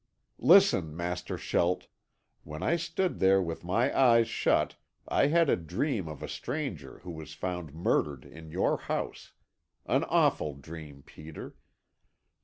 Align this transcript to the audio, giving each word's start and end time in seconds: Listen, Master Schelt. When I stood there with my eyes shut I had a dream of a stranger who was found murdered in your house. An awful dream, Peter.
Listen, 0.39 0.97
Master 0.97 1.37
Schelt. 1.37 1.85
When 2.43 2.63
I 2.63 2.75
stood 2.75 3.19
there 3.19 3.39
with 3.39 3.63
my 3.63 3.95
eyes 3.95 4.27
shut 4.27 4.75
I 5.07 5.27
had 5.27 5.47
a 5.47 5.55
dream 5.55 6.07
of 6.07 6.23
a 6.23 6.27
stranger 6.27 6.97
who 7.03 7.11
was 7.11 7.35
found 7.35 7.75
murdered 7.75 8.25
in 8.25 8.49
your 8.49 8.77
house. 8.77 9.33
An 9.85 10.03
awful 10.05 10.55
dream, 10.55 11.03
Peter. 11.05 11.53